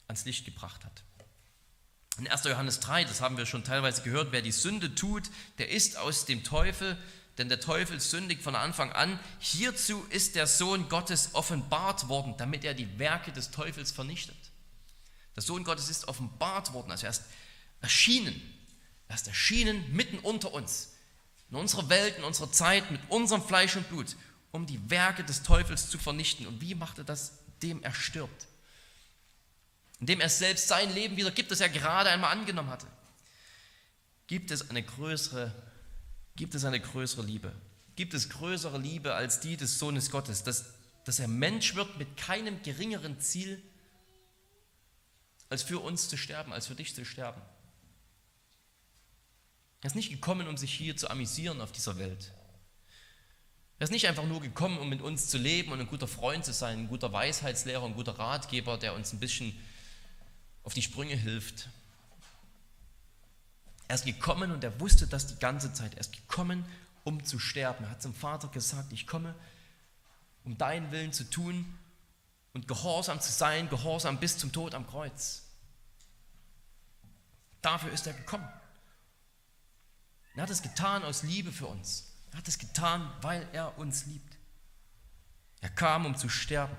[0.07, 1.03] ans Licht gebracht hat.
[2.21, 2.43] In 1.
[2.43, 5.23] Johannes 3, das haben wir schon teilweise gehört, wer die Sünde tut,
[5.57, 6.95] der ist aus dem Teufel,
[7.39, 9.19] denn der Teufel sündigt von Anfang an.
[9.39, 14.37] Hierzu ist der Sohn Gottes offenbart worden, damit er die Werke des Teufels vernichtet.
[15.35, 17.23] Der Sohn Gottes ist offenbart worden, also er ist
[17.81, 18.39] erschienen.
[19.07, 20.91] Er ist erschienen mitten unter uns,
[21.49, 24.15] in unserer Welt, in unserer Zeit, mit unserem Fleisch und Blut,
[24.51, 26.45] um die Werke des Teufels zu vernichten.
[26.45, 27.39] Und wie macht er das?
[27.63, 28.45] Dem er stirbt.
[30.01, 32.87] Indem er selbst sein Leben wieder gibt, das er gerade einmal angenommen hatte.
[34.27, 35.53] Gibt es eine größere
[36.35, 37.53] Gibt es eine größere Liebe?
[37.95, 40.73] Gibt es größere Liebe als die des Sohnes Gottes, dass,
[41.05, 43.61] dass er Mensch wird mit keinem geringeren Ziel,
[45.49, 47.41] als für uns zu sterben, als für dich zu sterben?
[49.81, 52.31] Er ist nicht gekommen, um sich hier zu amüsieren auf dieser Welt.
[53.79, 56.45] Er ist nicht einfach nur gekommen, um mit uns zu leben und ein guter Freund
[56.45, 59.59] zu sein, ein guter Weisheitslehrer, ein guter Ratgeber, der uns ein bisschen
[60.63, 61.69] auf die Sprünge hilft.
[63.87, 65.93] Er ist gekommen und er wusste das die ganze Zeit.
[65.95, 66.65] Er ist gekommen,
[67.03, 67.83] um zu sterben.
[67.83, 69.35] Er hat zum Vater gesagt, ich komme,
[70.43, 71.77] um deinen Willen zu tun
[72.53, 75.43] und gehorsam zu sein, gehorsam bis zum Tod am Kreuz.
[77.61, 78.47] Dafür ist er gekommen.
[80.35, 82.13] Er hat es getan aus Liebe für uns.
[82.31, 84.37] Er hat es getan, weil er uns liebt.
[85.59, 86.75] Er kam, um zu sterben.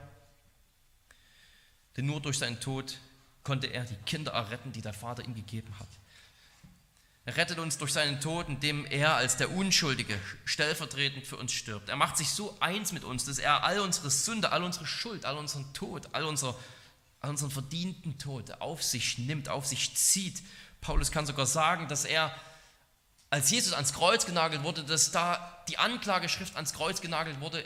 [1.96, 2.98] Denn nur durch seinen Tod
[3.44, 5.88] konnte er die Kinder erretten, die der Vater ihm gegeben hat.
[7.24, 11.88] Er rettet uns durch seinen Tod, indem er als der Unschuldige stellvertretend für uns stirbt.
[11.88, 15.24] Er macht sich so eins mit uns, dass er all unsere Sünde, all unsere Schuld,
[15.24, 16.56] all unseren Tod, all, unser,
[17.20, 20.42] all unseren verdienten Tod auf sich nimmt, auf sich zieht.
[20.80, 22.34] Paulus kann sogar sagen, dass er,
[23.30, 27.64] als Jesus ans Kreuz genagelt wurde, dass da die Anklageschrift ans Kreuz genagelt wurde,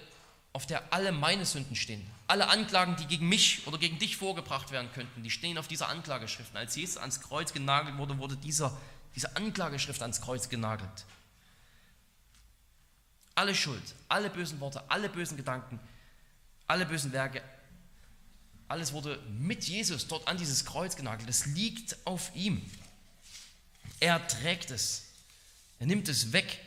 [0.56, 2.04] auf der alle meine Sünden stehen.
[2.28, 5.90] Alle Anklagen, die gegen mich oder gegen dich vorgebracht werden könnten, die stehen auf dieser
[5.90, 6.56] Anklageschrift.
[6.56, 8.74] Als Jesus ans Kreuz genagelt wurde, wurde dieser
[9.14, 11.04] diese Anklageschrift ans Kreuz genagelt.
[13.34, 15.78] Alle Schuld, alle bösen Worte, alle bösen Gedanken,
[16.66, 17.42] alle bösen Werke,
[18.66, 21.28] alles wurde mit Jesus dort an dieses Kreuz genagelt.
[21.28, 22.62] Es liegt auf ihm.
[24.00, 25.04] Er trägt es.
[25.80, 26.60] Er nimmt es weg.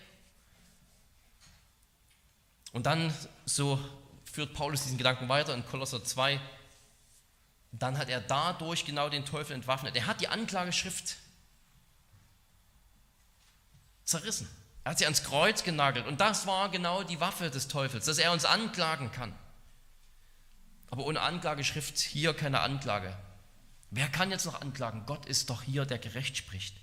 [2.71, 3.13] Und dann,
[3.45, 3.79] so
[4.31, 6.39] führt Paulus diesen Gedanken weiter in Kolosser 2,
[7.71, 9.95] dann hat er dadurch genau den Teufel entwaffnet.
[9.95, 11.17] Er hat die Anklageschrift
[14.03, 14.49] zerrissen.
[14.83, 16.07] Er hat sie ans Kreuz genagelt.
[16.07, 19.35] Und das war genau die Waffe des Teufels, dass er uns anklagen kann.
[20.89, 23.15] Aber ohne Anklageschrift hier keine Anklage.
[23.91, 25.05] Wer kann jetzt noch anklagen?
[25.05, 26.75] Gott ist doch hier, der gerecht spricht.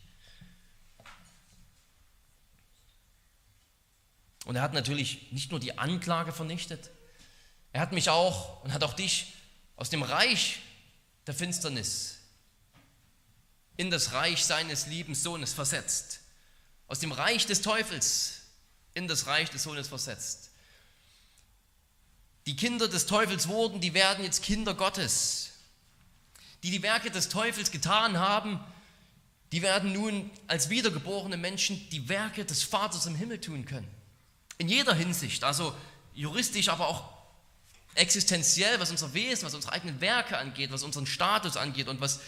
[4.47, 6.91] Und er hat natürlich nicht nur die Anklage vernichtet,
[7.73, 9.35] er hat mich auch und hat auch dich
[9.77, 10.61] aus dem Reich
[11.27, 12.21] der Finsternis
[13.77, 16.21] in das Reich seines lieben Sohnes versetzt
[16.89, 18.43] aus dem Reich des Teufels
[18.95, 20.51] in das Reich des Sohnes versetzt.
[22.47, 25.51] Die Kinder des Teufels wurden, die werden jetzt Kinder Gottes.
[26.63, 28.61] Die die Werke des Teufels getan haben,
[29.53, 33.91] die werden nun als wiedergeborene Menschen die Werke des Vaters im Himmel tun können.
[34.59, 35.75] In jeder Hinsicht, also
[36.15, 37.05] juristisch, aber auch
[37.95, 42.21] existenziell, was unser Wesen, was unsere eigenen Werke angeht, was unseren Status angeht und was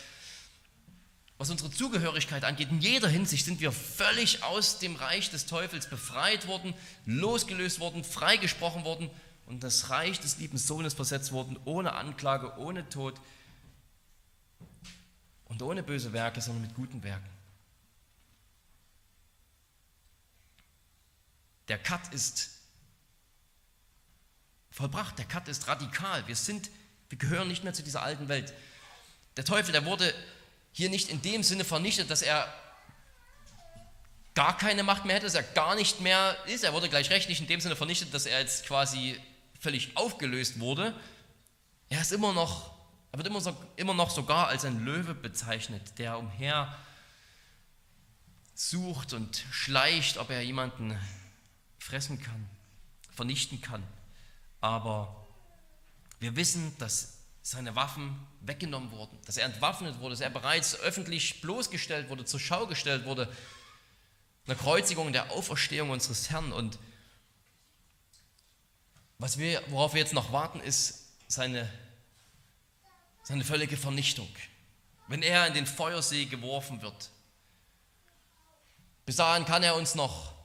[1.38, 5.87] was unsere Zugehörigkeit angeht, in jeder Hinsicht sind wir völlig aus dem Reich des Teufels
[5.88, 6.75] befreit worden,
[7.07, 9.09] losgelöst worden, freigesprochen worden
[9.47, 13.14] und das Reich des lieben Sohnes versetzt worden, ohne Anklage, ohne Tod
[15.45, 17.38] und ohne böse Werke, sondern mit guten Werken.
[21.68, 22.50] Der Cut ist
[24.70, 26.26] vollbracht, der Cut ist radikal.
[26.26, 26.70] Wir sind,
[27.09, 28.52] wir gehören nicht mehr zu dieser alten Welt.
[29.37, 30.14] Der Teufel, der wurde
[30.72, 32.52] hier nicht in dem Sinne vernichtet, dass er
[34.35, 36.62] gar keine Macht mehr hätte, dass er gar nicht mehr ist.
[36.62, 39.20] Er wurde gleich rechtlich in dem Sinne vernichtet, dass er jetzt quasi
[39.59, 40.94] völlig aufgelöst wurde.
[41.88, 42.72] Er ist immer noch,
[43.11, 46.72] er wird immer, so, immer noch sogar als ein Löwe bezeichnet, der umher
[48.54, 50.96] sucht und schleicht, ob er jemanden
[51.88, 52.48] fressen kann,
[53.14, 53.83] vernichten kann.
[54.61, 55.27] Aber
[56.20, 61.40] wir wissen, dass seine Waffen weggenommen wurden, dass er entwaffnet wurde, dass er bereits öffentlich
[61.40, 63.33] bloßgestellt wurde, zur Schau gestellt wurde,
[64.46, 66.53] eine Kreuzigung der Auferstehung unseres Herrn.
[66.53, 66.79] Und
[69.16, 71.70] Was wir, worauf wir jetzt noch warten, ist seine,
[73.22, 74.29] seine völlige Vernichtung.
[75.07, 77.11] Wenn er in den Feuersee geworfen wird.
[79.07, 80.38] Bis dahin kann er uns noch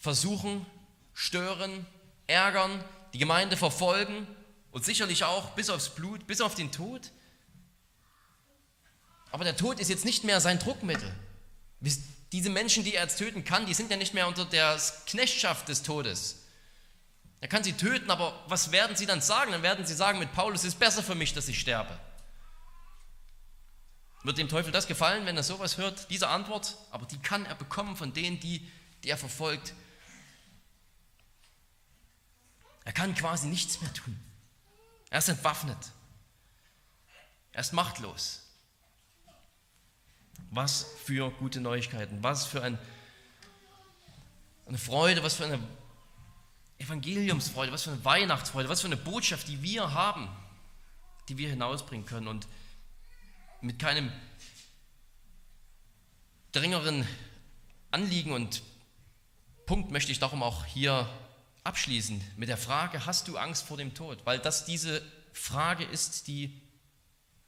[0.00, 0.66] versuchen,
[1.14, 1.86] stören,
[2.26, 2.82] ärgern,
[3.12, 4.26] die Gemeinde verfolgen
[4.72, 7.12] und sicherlich auch bis aufs Blut, bis auf den Tod.
[9.30, 11.14] Aber der Tod ist jetzt nicht mehr sein Druckmittel.
[12.32, 15.68] Diese Menschen, die er jetzt töten kann, die sind ja nicht mehr unter der Knechtschaft
[15.68, 16.36] des Todes.
[17.40, 19.52] Er kann sie töten, aber was werden sie dann sagen?
[19.52, 21.98] Dann werden sie sagen, mit Paulus ist besser für mich, dass ich sterbe.
[24.22, 26.10] Wird dem Teufel das gefallen, wenn er sowas hört?
[26.10, 28.68] Diese Antwort, aber die kann er bekommen von denen, die,
[29.02, 29.72] die er verfolgt.
[32.84, 34.18] Er kann quasi nichts mehr tun.
[35.10, 35.78] Er ist entwaffnet.
[37.52, 38.42] Er ist machtlos.
[40.50, 42.78] Was für gute Neuigkeiten, was für ein,
[44.66, 45.60] eine Freude, was für eine
[46.78, 50.28] Evangeliumsfreude, was für eine Weihnachtsfreude, was für eine Botschaft, die wir haben,
[51.28, 52.48] die wir hinausbringen können und
[53.60, 54.10] mit keinem
[56.52, 57.06] dringeren
[57.90, 58.62] Anliegen und
[59.66, 61.08] Punkt möchte ich darum auch hier
[61.64, 64.24] abschließen mit der Frage, hast du Angst vor dem Tod?
[64.24, 66.60] Weil das diese Frage ist, die,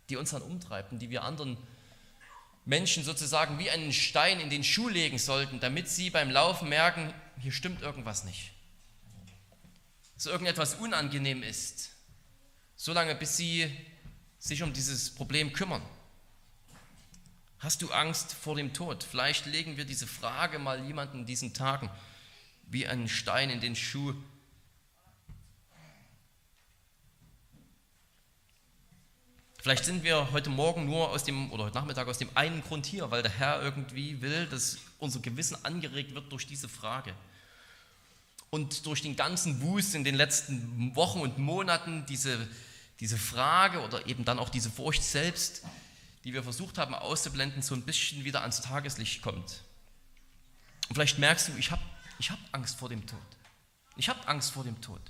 [0.08, 1.56] die uns dann umtreibt und die wir anderen
[2.64, 7.12] Menschen sozusagen wie einen Stein in den Schuh legen sollten, damit sie beim Laufen merken,
[7.38, 8.52] hier stimmt irgendwas nicht.
[10.14, 11.90] Dass irgendetwas unangenehm ist,
[12.76, 13.70] solange bis sie
[14.38, 15.82] sich um dieses Problem kümmern.
[17.58, 19.04] Hast du Angst vor dem Tod?
[19.04, 21.90] Vielleicht legen wir diese Frage mal jemanden in diesen Tagen
[22.72, 24.14] wie einen Stein in den Schuh
[29.62, 32.84] Vielleicht sind wir heute Morgen nur aus dem, oder heute Nachmittag aus dem einen Grund
[32.84, 37.14] hier, weil der Herr irgendwie will, dass unser Gewissen angeregt wird durch diese Frage.
[38.50, 42.48] Und durch den ganzen Wust in den letzten Wochen und Monaten diese,
[42.98, 45.62] diese Frage oder eben dann auch diese Furcht selbst,
[46.24, 49.62] die wir versucht haben auszublenden, so ein bisschen wieder ans Tageslicht kommt.
[50.88, 51.82] Und vielleicht merkst du, ich habe
[52.22, 53.18] ich hab Angst vor dem Tod.
[53.96, 55.00] Ich habe Angst vor dem Tod.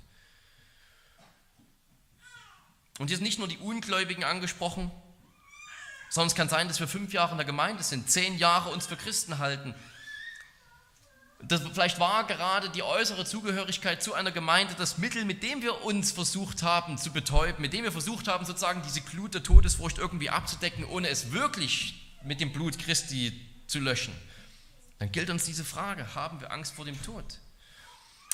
[2.97, 4.89] Und hier sind nicht nur die Ungläubigen angesprochen,
[6.09, 8.87] sondern es kann sein, dass wir fünf Jahre in der Gemeinde sind, zehn Jahre uns
[8.87, 9.75] für Christen halten.
[11.39, 15.83] Das, vielleicht war gerade die äußere Zugehörigkeit zu einer Gemeinde das Mittel, mit dem wir
[15.83, 19.99] uns versucht haben zu betäuben, mit dem wir versucht haben, sozusagen diese Glut der Todesfurcht
[19.99, 24.15] irgendwie abzudecken, ohne es wirklich mit dem Blut Christi zu löschen.
[25.03, 27.25] Dann gilt uns diese Frage, haben wir Angst vor dem Tod?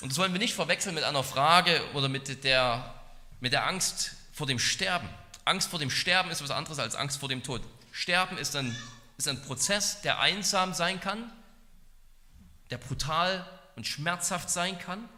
[0.01, 2.93] Und das wollen wir nicht verwechseln mit einer Frage oder mit der,
[3.39, 5.10] mit der Angst vor dem Sterben.
[5.45, 7.63] Angst vor dem Sterben ist was anderes als Angst vor dem Tod.
[7.91, 8.75] Sterben ist ein,
[9.17, 11.32] ist ein Prozess, der einsam sein kann,
[12.69, 15.10] der brutal und schmerzhaft sein kann,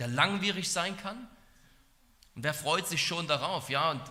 [0.00, 1.28] der langwierig sein kann.
[2.34, 3.70] Und wer freut sich schon darauf?
[3.70, 4.02] Ja, und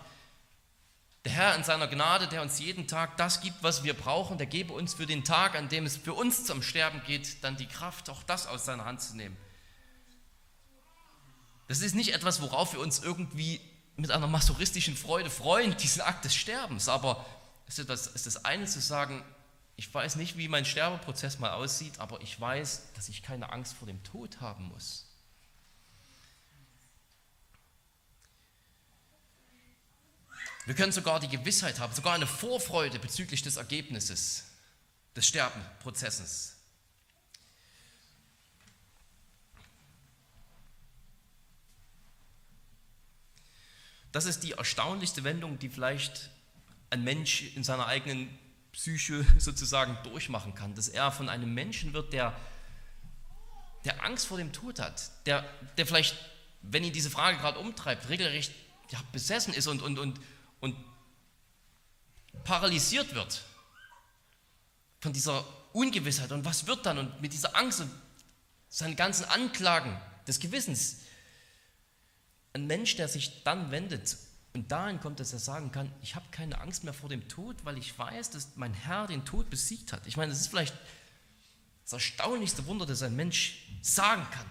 [1.24, 4.46] der Herr in seiner Gnade, der uns jeden Tag das gibt, was wir brauchen, der
[4.46, 7.66] gebe uns für den Tag, an dem es für uns zum Sterben geht, dann die
[7.66, 9.36] Kraft, auch das aus seiner Hand zu nehmen.
[11.66, 13.60] Das ist nicht etwas, worauf wir uns irgendwie
[13.96, 16.88] mit einer masochistischen Freude freuen, diesen Akt des Sterbens.
[16.88, 17.26] Aber
[17.66, 19.24] es ist das, ist das eine zu sagen,
[19.76, 23.74] ich weiß nicht, wie mein Sterbeprozess mal aussieht, aber ich weiß, dass ich keine Angst
[23.74, 25.07] vor dem Tod haben muss.
[30.68, 34.44] Wir können sogar die Gewissheit haben, sogar eine Vorfreude bezüglich des Ergebnisses
[35.16, 36.56] des Sterbenprozesses.
[44.12, 46.28] Das ist die erstaunlichste Wendung, die vielleicht
[46.90, 48.28] ein Mensch in seiner eigenen
[48.72, 52.38] Psyche sozusagen durchmachen kann, dass er von einem Menschen wird, der,
[53.86, 56.14] der Angst vor dem Tod hat, der, der vielleicht,
[56.60, 58.52] wenn ihn diese Frage gerade umtreibt, regelrecht
[58.90, 60.20] ja, besessen ist und, und, und,
[60.60, 60.76] und
[62.44, 63.44] paralysiert wird
[65.00, 66.32] von dieser Ungewissheit.
[66.32, 66.98] Und was wird dann?
[66.98, 67.90] Und mit dieser Angst und
[68.68, 70.98] seinen ganzen Anklagen des Gewissens,
[72.52, 74.16] ein Mensch, der sich dann wendet
[74.54, 77.56] und dahin kommt, dass er sagen kann, ich habe keine Angst mehr vor dem Tod,
[77.64, 80.06] weil ich weiß, dass mein Herr den Tod besiegt hat.
[80.06, 80.74] Ich meine, das ist vielleicht
[81.84, 84.46] das erstaunlichste Wunder, das ein Mensch sagen kann.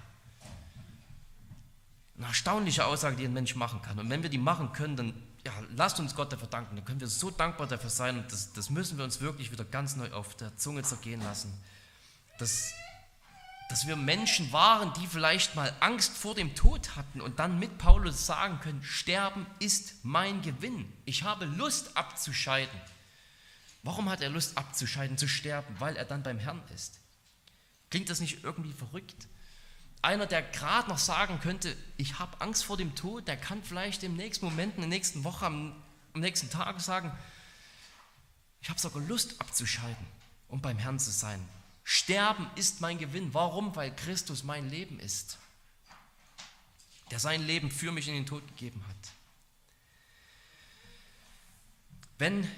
[2.18, 4.00] Eine erstaunliche Aussage, die ein Mensch machen kann.
[4.00, 5.14] Und wenn wir die machen können, dann
[5.46, 6.76] ja, lasst uns Gott dafür danken.
[6.76, 9.66] Dann können wir so dankbar dafür sein und das, das müssen wir uns wirklich wieder
[9.66, 11.54] ganz neu auf der Zunge zergehen lassen.
[12.40, 12.74] Dass
[13.70, 17.78] dass wir Menschen waren, die vielleicht mal Angst vor dem Tod hatten und dann mit
[17.78, 20.92] Paulus sagen können, Sterben ist mein Gewinn.
[21.04, 22.80] Ich habe Lust abzuscheiden.
[23.84, 25.76] Warum hat er Lust abzuscheiden, zu sterben?
[25.80, 27.00] Weil er dann beim Herrn ist.
[27.90, 29.28] Klingt das nicht irgendwie verrückt?
[30.02, 34.04] Einer, der gerade noch sagen könnte, ich habe Angst vor dem Tod, der kann vielleicht
[34.04, 35.76] im nächsten Moment, in der nächsten Woche, am,
[36.14, 37.12] am nächsten Tag sagen,
[38.62, 40.06] ich habe sogar Lust abzuschalten,
[40.50, 41.48] um beim Herrn zu sein.
[41.84, 43.34] Sterben ist mein Gewinn.
[43.34, 43.76] Warum?
[43.76, 45.38] Weil Christus mein Leben ist,
[47.12, 48.96] der sein Leben für mich in den Tod gegeben hat.
[52.18, 52.50] Wenn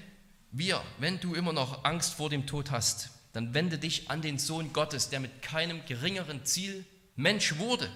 [0.52, 4.40] wir, wenn du immer noch Angst vor dem Tod hast, dann wende dich an den
[4.40, 6.86] Sohn Gottes, der mit keinem geringeren Ziel
[7.20, 7.91] Mensch wurde,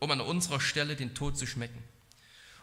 [0.00, 1.82] um an unserer Stelle den Tod zu schmecken.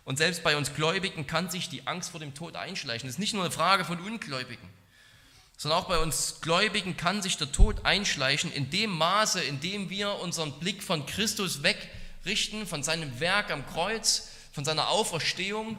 [0.03, 3.07] Und selbst bei uns Gläubigen kann sich die Angst vor dem Tod einschleichen.
[3.07, 4.69] Das ist nicht nur eine Frage von Ungläubigen,
[5.57, 9.89] sondern auch bei uns Gläubigen kann sich der Tod einschleichen in dem Maße, in dem
[9.89, 15.77] wir unseren Blick von Christus wegrichten, von seinem Werk am Kreuz, von seiner Auferstehung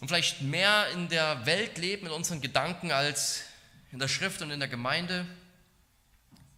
[0.00, 3.42] und vielleicht mehr in der Welt leben mit unseren Gedanken als
[3.90, 5.26] in der Schrift und in der Gemeinde.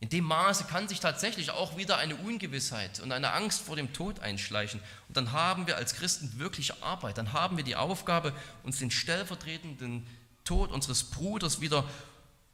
[0.05, 3.95] In dem Maße kann sich tatsächlich auch wieder eine Ungewissheit und eine Angst vor dem
[3.95, 4.79] Tod einschleichen.
[5.09, 7.17] Und dann haben wir als Christen wirklich Arbeit.
[7.17, 8.35] Dann haben wir die Aufgabe,
[8.65, 10.07] uns den stellvertretenden
[10.45, 11.89] Tod unseres Bruders wieder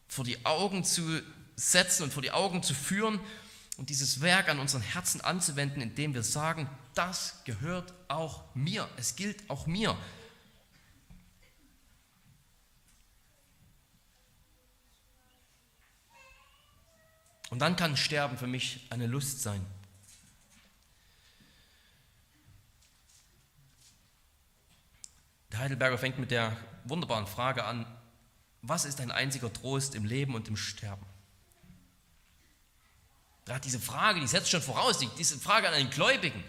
[0.07, 1.03] vor die Augen zu
[1.57, 3.19] setzen und vor die Augen zu führen
[3.79, 8.89] und dieses Werk an unseren Herzen anzuwenden, indem wir sagen, das gehört auch mir.
[8.97, 9.99] Es gilt auch mir.
[17.51, 19.65] Und dann kann Sterben für mich eine Lust sein.
[25.53, 27.85] Der Heidelberger fängt mit der wunderbaren Frage an,
[28.63, 31.05] was ist ein einziger Trost im Leben und im Sterben?
[33.47, 36.45] Gerade diese Frage, die setzt schon voraus, diese Frage an einen Gläubigen,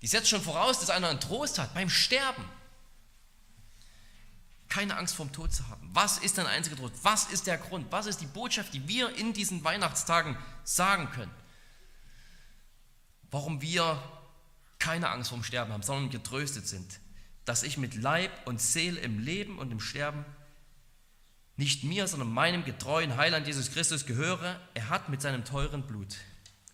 [0.00, 2.44] die setzt schon voraus, dass einer einen Trost hat beim Sterben
[4.70, 5.90] keine Angst vorm Tod zu haben.
[5.92, 6.94] Was ist dein einziger Trost?
[7.02, 7.86] Was ist der Grund?
[7.90, 11.30] Was ist die Botschaft, die wir in diesen Weihnachtstagen sagen können?
[13.30, 14.02] Warum wir
[14.78, 17.00] keine Angst vorm Sterben haben, sondern getröstet sind,
[17.44, 20.24] dass ich mit Leib und Seele im Leben und im Sterben
[21.56, 24.58] nicht mir, sondern meinem getreuen Heiland Jesus Christus gehöre.
[24.72, 26.16] Er hat mit seinem teuren Blut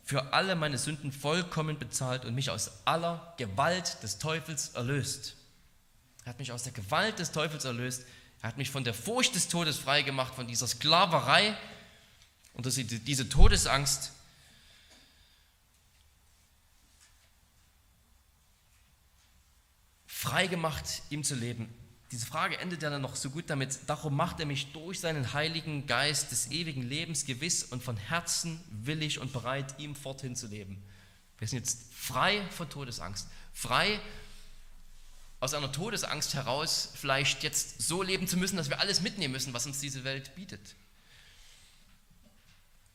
[0.05, 5.37] für alle meine Sünden vollkommen bezahlt und mich aus aller Gewalt des Teufels erlöst.
[6.27, 8.05] Er hat mich aus der Gewalt des Teufels erlöst.
[8.43, 11.57] Er hat mich von der Furcht des Todes freigemacht, von dieser Sklaverei
[12.53, 14.11] und diese Todesangst.
[20.09, 21.73] Freigemacht, ihm zu leben.
[22.11, 23.79] Diese Frage endet ja dann noch so gut damit.
[23.87, 28.61] Darum macht er mich durch seinen Heiligen Geist des ewigen Lebens gewiss und von Herzen
[28.71, 30.83] willig und bereit, ihm forthin zu leben.
[31.39, 34.26] Wir sind jetzt frei von Todesangst, frei von
[35.47, 39.55] aus einer Todesangst heraus vielleicht jetzt so leben zu müssen, dass wir alles mitnehmen müssen,
[39.55, 40.75] was uns diese Welt bietet.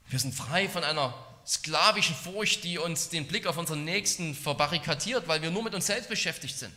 [0.10, 1.14] Wir sind frei von einer
[1.48, 5.86] sklavischen Furcht, die uns den Blick auf unseren Nächsten verbarrikadiert, weil wir nur mit uns
[5.86, 6.74] selbst beschäftigt sind.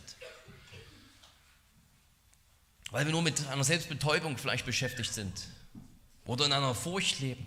[2.91, 5.33] Weil wir nur mit einer Selbstbetäubung vielleicht beschäftigt sind
[6.23, 7.45] oder in einer Furcht leben.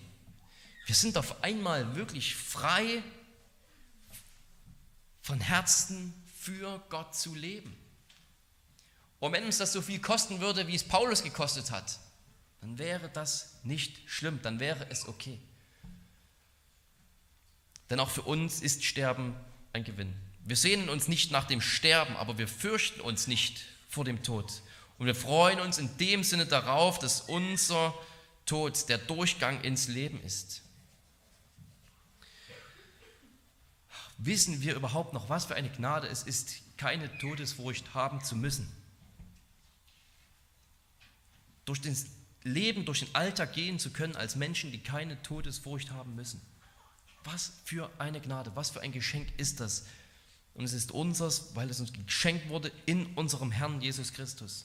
[0.84, 3.02] Wir sind auf einmal wirklich frei
[5.22, 7.74] von Herzen für Gott zu leben.
[9.20, 11.98] Und wenn uns das so viel kosten würde, wie es Paulus gekostet hat,
[12.60, 15.38] dann wäre das nicht schlimm, dann wäre es okay.
[17.90, 19.34] Denn auch für uns ist Sterben
[19.72, 20.14] ein Gewinn.
[20.44, 24.62] Wir sehnen uns nicht nach dem Sterben, aber wir fürchten uns nicht vor dem Tod.
[24.98, 27.94] Und wir freuen uns in dem Sinne darauf, dass unser
[28.46, 30.62] Tod der Durchgang ins Leben ist.
[34.18, 38.77] Wissen wir überhaupt noch, was für eine Gnade es ist, keine Todesfurcht haben zu müssen?
[41.68, 42.06] Durch das
[42.44, 46.40] Leben, durch den Alltag gehen zu können als Menschen, die keine Todesfurcht haben müssen.
[47.24, 49.86] Was für eine Gnade, was für ein Geschenk ist das?
[50.54, 54.64] Und es ist unseres, weil es uns geschenkt wurde in unserem Herrn Jesus Christus.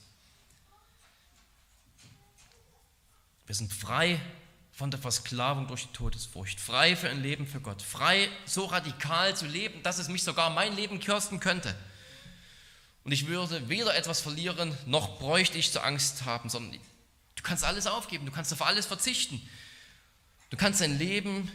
[3.46, 4.20] Wir sind frei
[4.72, 9.36] von der Versklavung durch die Todesfurcht, frei für ein Leben für Gott, frei so radikal
[9.36, 11.76] zu leben, dass es mich sogar mein Leben kosten könnte.
[13.04, 16.80] Und ich würde weder etwas verlieren, noch bräuchte ich zur Angst haben, sondern
[17.44, 19.42] Du kannst alles aufgeben, du kannst auf alles verzichten.
[20.50, 21.52] Du kannst dein Leben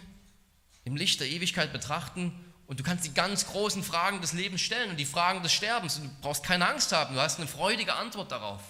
[0.85, 2.33] im Licht der Ewigkeit betrachten
[2.67, 5.97] und du kannst die ganz großen Fragen des Lebens stellen und die Fragen des Sterbens.
[5.97, 8.61] Und du brauchst keine Angst haben, du hast eine freudige Antwort darauf.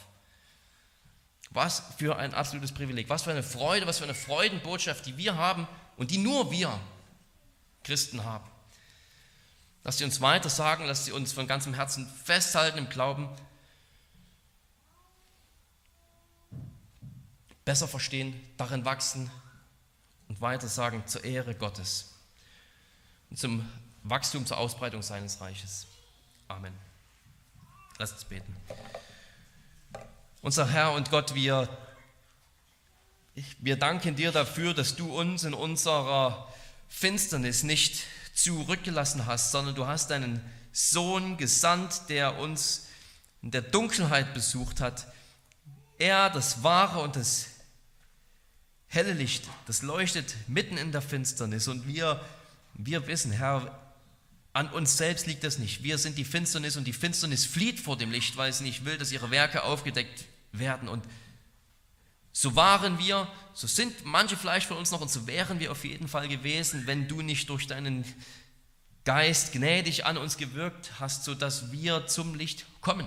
[1.51, 5.35] Was für ein absolutes Privileg, was für eine Freude, was für eine Freudenbotschaft, die wir
[5.35, 5.67] haben
[5.97, 6.79] und die nur wir
[7.83, 8.49] Christen haben.
[9.83, 13.29] Lass sie uns weiter sagen, lass sie uns von ganzem Herzen festhalten im Glauben,
[17.69, 19.31] besser verstehen, darin wachsen
[20.27, 22.15] und weiter sagen zur Ehre Gottes.
[23.29, 23.71] und zum
[24.05, 25.87] Wachstum, zur Ausbreitung seines Reiches.
[26.49, 26.73] Amen.
[27.99, 28.57] Lass uns beten.
[30.41, 31.69] Unser Herr und Gott, wir,
[33.59, 36.51] wir danken dir dafür, dass du uns in unserer
[36.89, 38.03] Finsternis nicht
[38.33, 40.41] zurückgelassen hast, sondern du hast deinen
[40.73, 42.87] Sohn gesandt, der uns
[43.43, 45.07] in der Dunkelheit besucht hat.
[45.99, 47.58] Er, das wahre und das
[48.89, 51.69] helle Licht, das leuchtet mitten in der Finsternis.
[51.69, 52.25] Und wir,
[52.75, 53.79] wir wissen, Herr,
[54.53, 55.83] an uns selbst liegt das nicht.
[55.83, 58.99] Wir sind die Finsternis und die Finsternis flieht vor dem Licht, weil sie nicht will,
[58.99, 60.89] dass ihre Werke aufgedeckt werden.
[60.89, 61.05] Und
[62.33, 65.85] so waren wir, so sind manche vielleicht von uns noch und so wären wir auf
[65.85, 68.05] jeden Fall gewesen, wenn du nicht durch deinen
[69.05, 73.07] Geist gnädig an uns gewirkt hast, sodass wir zum Licht kommen.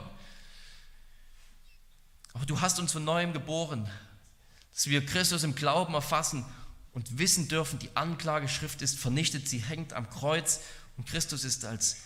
[2.33, 3.89] Aber du hast uns von neuem geboren,
[4.73, 6.45] dass wir Christus im Glauben erfassen
[6.93, 10.61] und wissen dürfen, die Anklageschrift ist vernichtet, sie hängt am Kreuz
[10.97, 11.97] und Christus ist als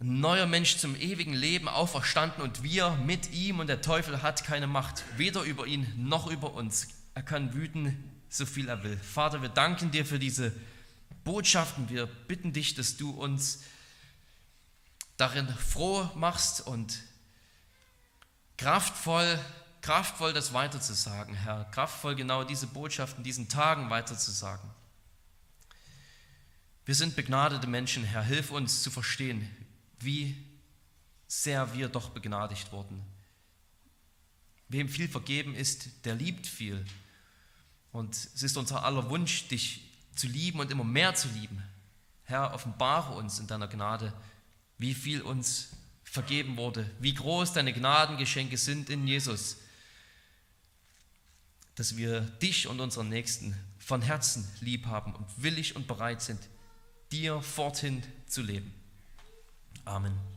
[0.00, 4.44] ein neuer Mensch zum ewigen Leben auferstanden und wir mit ihm und der Teufel hat
[4.44, 6.88] keine Macht, weder über ihn noch über uns.
[7.14, 8.98] Er kann wüten, so viel er will.
[8.98, 10.52] Vater, wir danken dir für diese
[11.22, 11.88] Botschaften.
[11.88, 13.62] Wir bitten dich, dass du uns
[15.16, 16.98] darin froh machst und
[18.58, 19.38] kraftvoll,
[19.84, 21.66] kraftvoll das weiterzusagen, Herr.
[21.66, 24.70] Kraftvoll genau diese Botschaften diesen Tagen weiterzusagen.
[26.86, 28.22] Wir sind begnadete Menschen, Herr.
[28.22, 29.46] Hilf uns zu verstehen,
[30.00, 30.42] wie
[31.26, 33.02] sehr wir doch begnadigt wurden.
[34.68, 36.82] Wem viel vergeben ist, der liebt viel.
[37.92, 41.62] Und es ist unser aller Wunsch, dich zu lieben und immer mehr zu lieben.
[42.22, 44.14] Herr, offenbare uns in deiner Gnade,
[44.78, 49.58] wie viel uns vergeben wurde, wie groß deine Gnadengeschenke sind in Jesus,
[51.74, 56.40] dass wir dich und unseren Nächsten von Herzen lieb haben und willig und bereit sind,
[57.12, 58.72] dir forthin zu leben.
[59.84, 60.33] Amen.